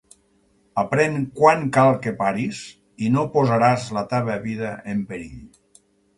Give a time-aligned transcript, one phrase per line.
[0.83, 2.63] Aprèn quan cal que paris
[3.09, 5.39] i no posaràs la teva vida en perill.